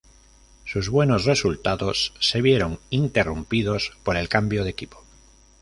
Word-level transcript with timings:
Sus 0.65 0.89
buenos 0.89 1.25
resultados 1.25 2.13
se 2.19 2.41
vieron 2.41 2.79
interrumpidos 2.89 3.95
por 4.03 4.17
el 4.17 4.29
cambio 4.29 4.63
de 4.63 4.71
equipo. 4.71 5.03